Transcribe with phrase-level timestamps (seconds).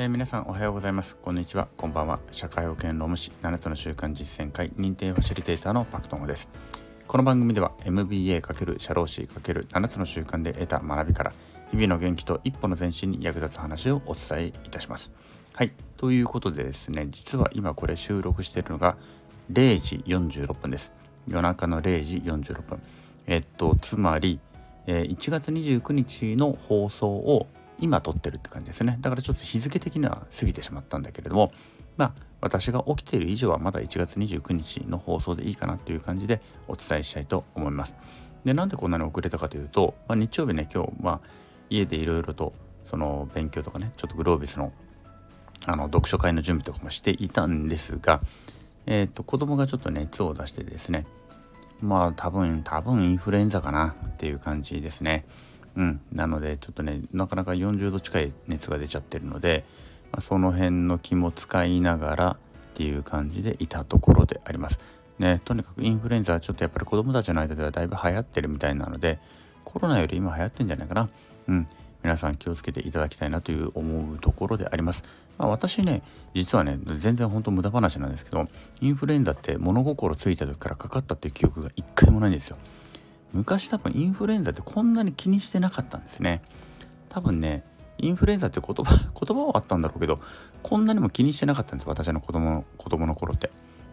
[0.00, 1.14] えー、皆さんおはようございます。
[1.16, 1.68] こんにちは。
[1.76, 2.20] こんばんは。
[2.32, 6.48] 社会保険労務士7つの習慣実践会認定ファシリテーターのパクトンです。
[7.06, 11.34] この番組では MBA× 社労士 ×7 つの習慣で得た学びから
[11.70, 15.12] 日々の元気と一歩の前進に役立つ話をお伝えいたします。
[15.52, 15.72] はい。
[15.98, 18.96] ということでですね、実は今これ収録しているのが
[19.52, 20.94] 0時46分です。
[21.28, 22.80] 夜中の0時46分。
[23.26, 24.40] えっと、つまり、
[24.86, 27.48] えー、1月29日の放送を
[27.80, 28.98] 今撮ってるって感じですね。
[29.00, 31.52] だからちょっと日付的には過ぎてしまったんだけれども、
[31.96, 37.94] まあ、私が起きている以上はまだ1月29日の放送でいいかなという感じでお伝えしたいと思います。
[38.44, 41.20] で、なんでこんなに遅れたかというと、まあ、日曜日ね、今日、まあ、
[41.68, 42.52] 家でいろいろと
[42.84, 44.72] その勉強とかね、ちょっとグロービスの
[45.66, 48.22] あの読書会の準備とかもしていたんですが、
[48.86, 51.06] えっ、と、子供がちょっと熱を出してですね、
[51.82, 55.26] まあ多分、多分インフルエンザかなっていう感じですね。
[55.76, 59.64] うん、なのでちょっとねなかなか40度近い熱が出ちゃってるので、
[60.12, 62.36] まあ、その辺の気も使いながらっ
[62.74, 64.80] ていう感じでいたところであります。
[65.18, 69.18] ね、とにかくインフルエンザはちょっとやっぱり子供たちの間ではだいぶ流行ってるみたいなので
[69.64, 71.08] コロナより今流行ってんじゃないかな。
[71.48, 71.66] うん、
[72.02, 75.04] 皆さん気をつけていただきたいなという思うところであります。
[75.38, 76.02] まあ、私ね、
[76.34, 78.48] 実はね、全然本当無駄話なんですけど、
[78.80, 82.56] インフルエンザって物心ついた時からかかったっていう記憶が一回もないんですよ。
[83.32, 86.42] 昔多分インフルエンザってこんなに気にしてなかったんですね。
[87.08, 87.64] 多分ね
[87.98, 90.20] インフルエンザって言葉 言葉はあったんだろうけど
[90.62, 93.50] こんなにも気にしてなかったんです私の子供の子供の頃って。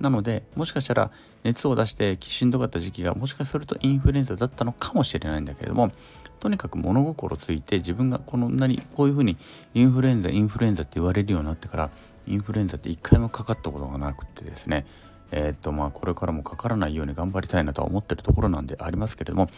[0.00, 1.10] なのでもしかしたら
[1.42, 5.90] 熱を出してしんどかった時期がもしかするとインフルエンザだったのかもしれないんだけれども
[6.38, 9.36] とにかく物心ついて自分がこんなにこういうふうに
[9.74, 11.90] インフルエンザインフルエンザって言われるようになってから
[12.28, 14.86] インフルエンザって一回もかかったことがなくてですね。
[15.30, 19.48] えー、とまあこれからもかからないように頑張りたいなとは思ってるところなんでありますけれども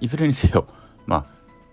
[0.00, 0.66] いずれにせよ
[1.06, 1.26] ま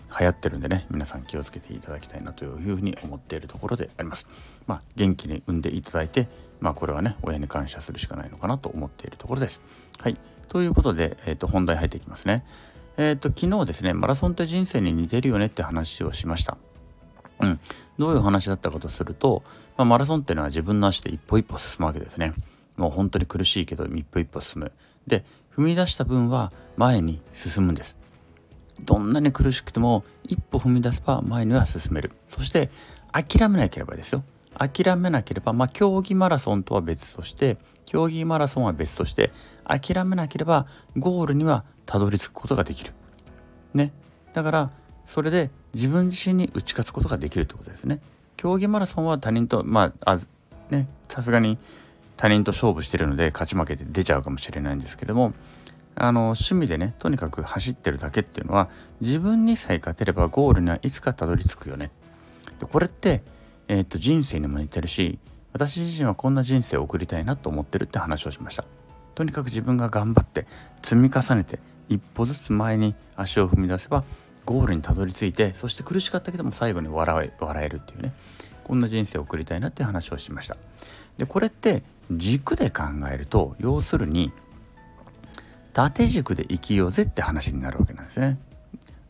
[0.10, 4.28] あ流行ってるんでね皆さん気をつけていただきたいなというふうに思っているところであります。
[4.68, 6.28] まあ元気に産んでいただいて
[6.60, 9.62] まあこれはね親に感謝するしかないのかなと思っているところです。
[10.00, 10.18] はい。
[10.50, 12.44] ということで、えー、と本題入っていきますね。
[12.98, 16.58] えー、っと昨日ですねマラソンって人生に似てるよねって話をしました。
[17.40, 17.60] うん、
[17.98, 19.44] どういう話だったかとすると、
[19.78, 22.34] まあ、マラソンっていうのは自分の足で一歩一歩進むわけですね。
[22.78, 24.72] もう本当に苦しいけど一歩一歩進む。
[25.08, 27.98] で、踏み出した分は前に進むんです。
[28.80, 32.12] どんなに苦しくても一歩踏み出せば前には進める。
[32.28, 32.72] そして
[33.12, 34.24] 諦めなければですよ。
[34.58, 39.32] 諦めなければ、まあ競技マラソンとは別として、競技マラソンは別として、
[39.66, 40.68] 諦めなければ
[40.98, 42.92] ゴールにはたどり着くことができる。
[43.74, 43.92] ね。
[44.34, 44.72] だから、
[45.06, 48.02] それで自分自身に打ち勝つことができるってことですね。
[48.38, 50.20] 競技マラソンは他人と、まあ、あ
[50.70, 51.58] ね、さすがに
[52.22, 55.34] 他人と勝負してるので勝ち負けて出ちゃうかもしれないんですけども
[55.96, 58.70] あの趣味でねとにかく走ってるだけっていうのは
[59.02, 61.90] 自分にさえ勝てればゴールにはいつかたどり着くよね。
[62.60, 63.24] でこれって、
[63.68, 65.18] えー、と人生にも似てるし
[65.52, 68.66] 私自身はこんな人生を送りたいなと思ってるって話をしました。
[69.16, 70.46] とにかく自分が頑張って
[70.84, 71.58] 積み重ねて
[71.90, 74.04] 一歩ずつ前に足を踏み出せば
[74.46, 78.14] ゴールにたどり着いてそして苦しかったけども最後に笑え笑えるっていうね
[78.64, 80.56] こんな人生を送りたいなって話をしました。
[81.18, 84.32] でこれって軸で考えると要するに
[85.74, 88.38] 縦軸で生きようぜって話になるわけなんですね。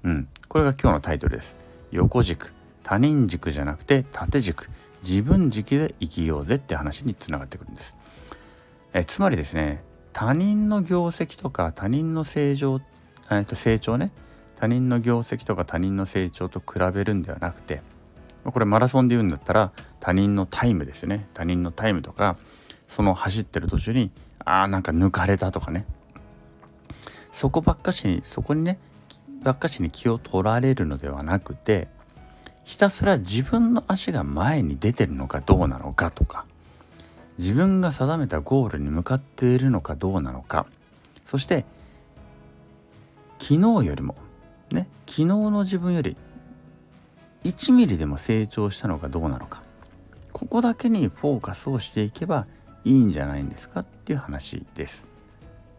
[0.04, 0.28] うん。
[0.48, 1.56] これが今日のタイトルです。
[1.92, 2.54] 横軸。
[2.84, 4.70] 他人軸じゃなくて縦軸。
[5.04, 7.96] 自分軸で生きようぜって話につながってくるんです。
[8.94, 12.82] えつまりですね、他人の業績とか他人の成長、
[13.32, 14.12] えと成長ね。
[14.58, 17.82] 他人の業績とか他人の成長と比べるんではなくて、
[18.44, 21.28] これマラソンで言うんだったら他人のタイムですね。
[21.34, 22.38] 他人のタイムとか、
[22.92, 24.12] その走ってる途中に
[24.44, 25.86] ああなんか抜かれたとかね。
[27.32, 28.78] そこばっかしにそこにね
[29.44, 31.88] ばっかしに気を取られるのではなくて
[32.66, 36.46] ひたすら自分の足が前に出てるのかどうなのかとか
[37.38, 40.66] 自分が定めたゴールに向かっているのかどうなのか
[41.26, 41.64] そして
[43.40, 44.16] 昨日よりも
[44.70, 46.18] ね昨日の自分より
[47.46, 49.64] 1ミリでも成長したのかどうなのか
[50.34, 52.46] ここだけにフォーカスをしていけば
[52.84, 55.08] いいんじゃないんですかっていう話です。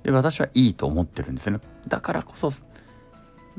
[0.03, 1.61] で私はいいと思ってるんですね。
[1.89, 2.51] だからこそ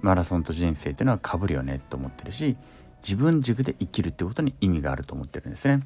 [0.01, 2.57] マラソンと人生っていうのはかぶるよねと思ってるし
[3.01, 5.83] 自分軸で生きるってことに意味があると思ってるんですね。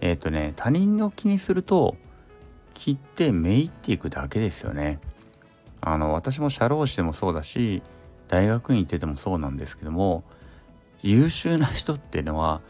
[0.00, 1.96] えっ、ー、とね他人を気にすると
[2.74, 5.00] 切ってめいっていくだけですよね。
[5.80, 7.82] あの私も社労士でもそうだし
[8.28, 10.24] 大学院行っててもそうなんですけども
[11.02, 12.60] 優秀な人っていうのは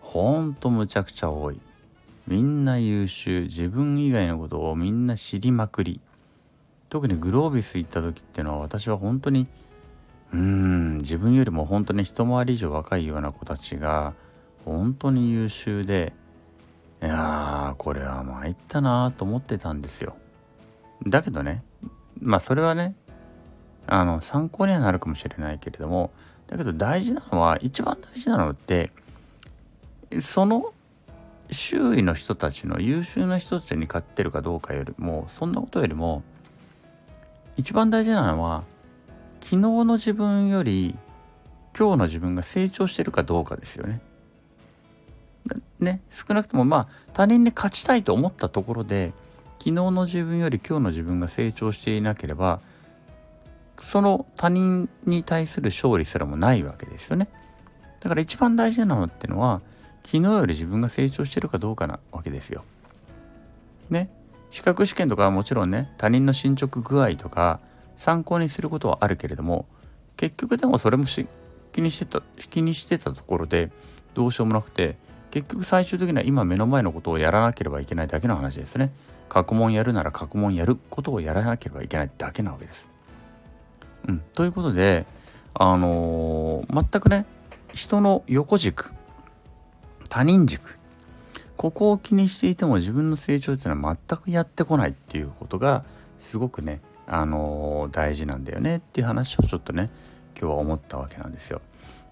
[0.00, 1.60] ほんとむちゃくちゃ多い。
[2.26, 6.00] みんな優秀自分以外のことをみんな知りまくり。
[6.88, 9.46] 特にグロービス行った時っていうのは私は本当に
[10.32, 14.14] うーん自分よりも本当に一回り以上若いような子たちが
[14.64, 16.12] 本当に優秀で
[17.02, 20.16] いやーこれは参ったなーと思ってたんですよ。
[21.06, 21.62] だけどね
[22.20, 22.94] まあそれはね
[23.86, 26.10] あの参考にはなるかもしれないけれども
[26.46, 28.90] だけど大事なのは一番大事なのって
[30.20, 30.72] その
[31.50, 36.22] 周囲の人たちの優秀な人たちに勝ってるかどうかよりもそんなことよりも
[37.56, 38.64] 一番大事なのは
[39.40, 40.96] 昨日の自分より
[41.78, 44.00] 今日の自分が成長してるかどうかですよね。
[45.78, 49.12] ね少なくともまあ他人に勝ちたいと思ったところで
[49.58, 52.60] 昨日の自分より今日の自分が成長していなければ
[53.78, 57.28] その他人に対する勝利すらもないわけですよね。
[58.00, 59.60] だから一番大事なのってのは
[60.06, 62.62] 昨日より自分が成長してるかどうかなわけですよ。
[63.90, 64.08] ね。
[64.52, 67.58] 資格試験とかはもちろんね他人の進捗具合とか
[67.96, 69.66] 参考にすることはあるけれども
[70.16, 71.06] 結局でもそれも
[71.72, 73.72] 気にしてた気にしてたところで
[74.14, 74.96] どうしようもなくて
[75.32, 78.92] 結局最終的には今目の前のことをやらなければいけないだけの話ですね。
[79.28, 82.88] 過去問やるなら過去問やることをやらなければいけないだけなわけです。
[84.06, 85.04] うん、ということで、
[85.52, 87.26] あのー、全くね
[87.74, 88.92] 人の横軸
[90.08, 90.78] 他人軸
[91.56, 95.84] ここを気にしていても自分の成長っていうのは全くやってこないっていうことが
[96.18, 99.90] すごくね、あのー、大事なんだよねっていう話をちょっとね
[100.38, 101.62] 今日は思ったわけなんですよ。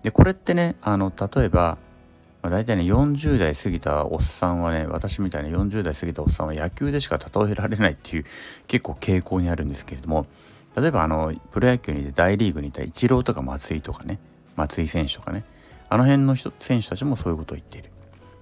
[0.03, 1.79] でこれってねあの例えば、
[2.43, 8.25] まあ、大体ね40代過ぎたおっさんはね私みたいな40代過ぎたおっさんは野球でしか例えられないっていう
[8.67, 10.27] 結構傾向にあるんですけれども
[10.77, 14.19] 例えばあのプロ野球にいて大リーグにいたイチローとか松井とかね
[14.57, 15.45] 松井選手とかね
[15.89, 17.91] あの辺の人選手たちもそういうことを言っている。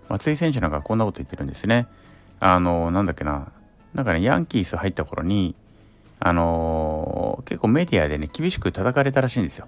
[0.08, 1.86] 松井選手なんかこんなこと言ってるんですね。
[2.40, 3.52] あのなんだっけな。
[3.94, 5.54] なんかねヤンキース入った頃に
[6.18, 9.66] あのー、結構メディアでね厳しく叩かれたらしいんですよ。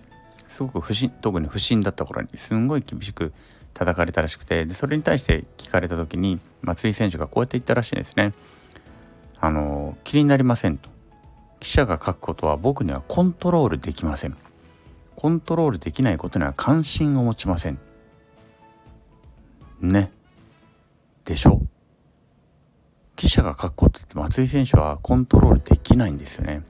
[0.48, 2.28] すごく不審特に不審だった頃に。
[2.34, 3.32] すんごい厳しく
[3.74, 4.64] 叩かれたらしくて。
[4.66, 8.32] でそれに対して聞かれた時に松井選手がこうやって言ったらしいんですね。
[9.40, 10.88] あの気になりませんと。
[11.60, 14.36] 記者が書くことは僕にはコントロールできません。
[15.16, 17.78] コントロールできないことには関心を持ちません。
[19.80, 20.10] ね。
[21.24, 21.62] でしょ
[23.16, 26.62] 記者が書くことって松井選手はコントロールできないんですよね。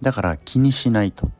[0.00, 1.30] だから気にしないと。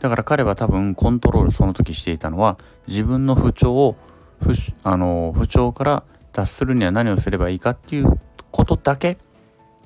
[0.00, 2.58] だから彼は多分コントロールその時していたのは
[2.88, 3.96] 自分の不調を
[4.40, 8.20] 不あの不調から脱するには何をすればいいかっていう
[8.50, 9.18] ことだけ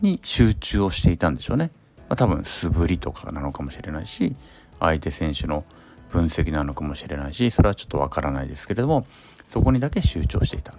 [0.01, 1.71] に集中をしていたんでしょうね。
[2.09, 4.37] まあ、多分素振りとかなのかもしれないし
[4.81, 5.65] 相手選手の
[6.11, 9.07] 分析なのかもしれないしそれはちょっとわからないですけれども
[9.49, 10.75] そこにだけ集中していた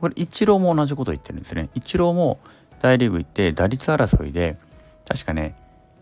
[0.00, 2.38] これイチローも同じこと言ってるんですねイチローも
[2.80, 4.56] 大リーグ行って打率争いで
[5.06, 5.56] 確かね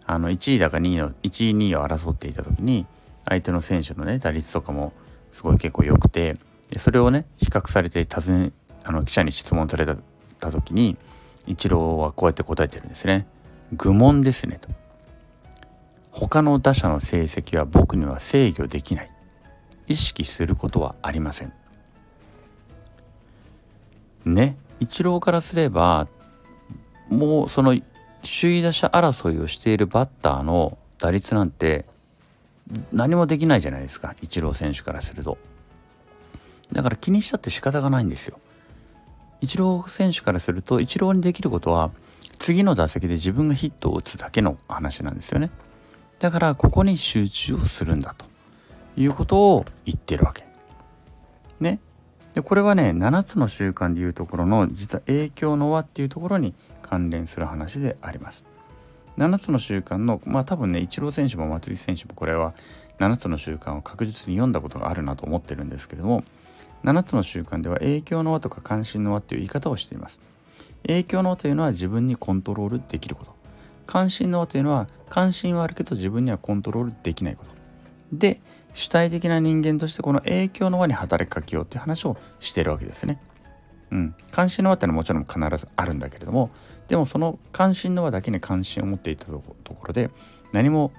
[0.05, 2.87] あの1位だか2位の1位2位を争っていた時に
[3.25, 4.93] 相手の選手のね打率とかも
[5.31, 6.37] すごい結構良くて
[6.77, 8.53] それをね比較されて尋ね
[8.85, 9.97] あの記者に質問された
[10.51, 10.97] 時に
[11.47, 13.27] イチローはこうやって答えてるんですね。
[13.73, 14.69] 愚問ですねと。
[16.19, 19.09] 他の打者の成績は僕には制御できない。
[19.87, 21.53] 意識することはありません。
[24.25, 26.09] ね、イチローからすれば、
[27.11, 27.79] もうその
[28.23, 31.85] 首位打者争いをしているバッターの打率なんて
[32.93, 35.37] 何もできないじゃないですか、イチロー選手からすると。
[36.73, 38.41] だから気にしたって仕方がないんですよ。
[39.43, 41.91] イチロー選手からすると、イチローにできることは、
[42.39, 45.51] 次の打席で自分がヒットを打つだけの話なんですよね。
[46.19, 48.25] だからここに集中をするんだと
[48.97, 50.45] いうことを言ってるわけ。
[51.61, 51.81] ね。
[52.35, 58.45] でこれはね7つの習慣でいうところの実は影響の輪っていうところに関連する話であります。
[59.19, 62.55] 7つの習慣のまあ多分ねイチロー選手も松井選手もこれは
[62.99, 66.25] 7つの習慣を確実に読んだことがあるなと思ってるんですけれども
[66.85, 70.21] 7つの習慣では影響の輪とか関心の輪っていう言い方をしています。
[70.87, 73.36] 影響の輪というのは自分にコントロールできること
[73.87, 77.51] 関心の輪というのは関心はあるけど自分にはコントロールできないこと。
[78.13, 78.41] で
[78.75, 83.19] 主体的な人間としてこの影響の輪に働きかけようっていう話をしているわけですね。
[83.91, 86.51] うん、関心の輪ってのはもちろん必ずあるんだけれども
[86.89, 89.55] でもその関心の輪だけに関心を持っていたとこ
[89.87, 90.11] ろで
[90.53, 90.93] 何も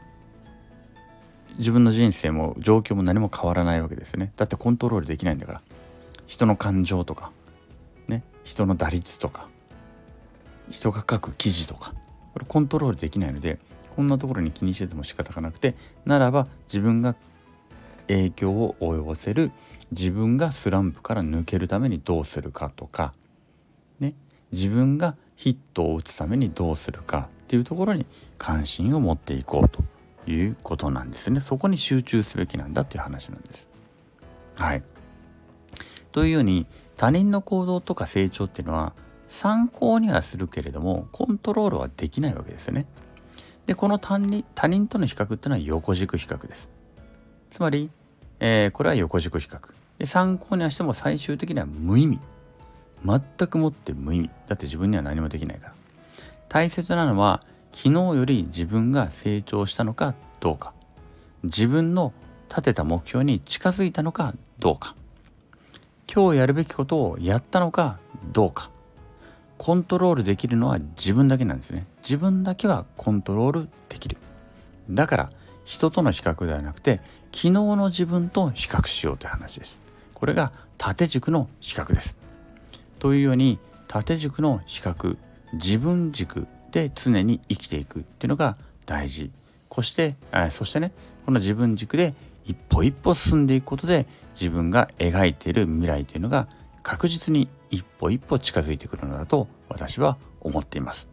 [1.57, 4.31] 自分の人生も状況も何も変わらないわけですね。
[4.35, 5.61] だってコントロールできないんだから。
[6.27, 7.31] 人の感情とか
[8.07, 8.23] ね。
[8.43, 9.47] 人の打率とか。
[10.69, 11.93] 人が書く記事とか。
[12.37, 13.57] これコントロールできないので
[13.95, 15.75] こんなところに気にしてても仕方がなくて
[16.05, 17.15] ならば自分が
[18.07, 19.51] 影響を及ぼせる
[19.91, 23.13] 自分がスランプから抜けるためにどうするかとか、
[23.99, 24.13] ね、
[24.51, 28.05] 自分がヒットを打つためにどうするかっていうところに
[28.37, 29.83] 関心を持っていこうと
[30.29, 31.39] いうことなんですね。
[31.39, 33.67] そこに集中すべきなんだっていう話なんです。
[34.55, 34.83] はい。
[36.11, 36.67] というように
[36.97, 38.93] 他人の行動とか成長っていうのは
[39.29, 42.85] 参考にはするけれどもコントロールはできないわけですよね。
[43.65, 46.69] でこの他人他人との比較っていうのは横軸比較です。
[47.49, 47.89] つまり、
[48.39, 49.59] えー、これは横軸比較。
[49.99, 52.19] で参考にはしても最終的には無意味。
[53.05, 54.29] 全くもって無意味。
[54.47, 55.73] だって自分には何もできないから。
[56.49, 57.43] 大切なのは
[57.73, 60.73] 昨日より自分が成長したのかどうか。
[61.43, 62.13] 自分の
[62.49, 64.95] 立てた目標に近づいたのかどうか。
[66.11, 67.99] 今日やるべきことをやったのか
[68.31, 68.71] どうか。
[69.57, 71.85] コントロールできるのは自分だけなんですね。
[72.03, 74.17] 自分だけはコントロールできる。
[74.89, 75.31] だから
[75.65, 77.01] 人との比較ではなくて
[77.33, 79.79] 昨日の自分と比較しようという話です。
[80.13, 82.15] これが縦軸の比較です。
[82.99, 85.17] というように縦軸の比較
[85.53, 89.31] 自分軸で常に生きていくっていうのが大事。
[89.71, 90.15] そして
[90.49, 90.91] そしてね
[91.25, 94.07] この自分軸で一歩一歩進んでいくことで
[94.39, 96.47] 自分が描いている未来というのが
[96.87, 101.09] 確実に一歩一歩近づいてくるのだと私は思っています。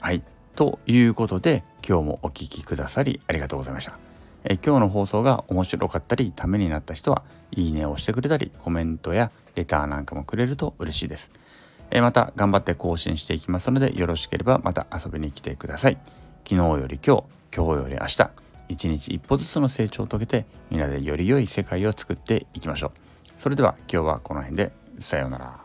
[0.00, 0.22] はい。
[0.54, 3.98] ということで今日もお聴きくださりありがとうございました。
[4.44, 7.22] え今日の放送が面白かったりためになった人は
[7.52, 11.32] いいねを押してくれたりコメントやレターなんかもくれると嬉しいです。
[11.90, 15.96] えまた頑張って更新していきますのでよろしければまた遊びに来てください。
[16.46, 17.24] 昨日より今日、
[17.56, 18.30] 今日より明日
[18.68, 23.03] 一日一歩ずつの成長を遂げてみんなでより良い世界を作っていきましょう。
[23.36, 25.63] それでは今日はこの辺でさようなら。